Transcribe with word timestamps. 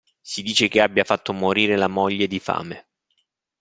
Si 0.23 0.41
dice 0.41 0.67
che 0.67 0.81
abbia 0.81 1.03
fatto 1.03 1.31
morire 1.31 1.75
la 1.77 1.87
moglie 1.87 2.25
di 2.25 2.39
fame. 2.39 2.87